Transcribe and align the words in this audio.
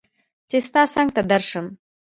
چې 0.49 0.57
ستا 0.67 0.81
څنګ 0.93 1.09
ته 1.15 1.21
درشم 1.31 1.65